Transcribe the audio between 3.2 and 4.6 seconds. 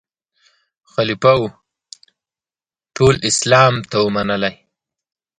اسلام ته وو منلی